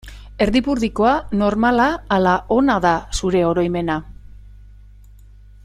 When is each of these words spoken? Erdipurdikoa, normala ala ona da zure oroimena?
Erdipurdikoa, 0.43 1.11
normala 1.41 1.85
ala 2.17 2.33
ona 2.57 2.79
da 2.87 2.95
zure 3.21 3.45
oroimena? 3.51 3.99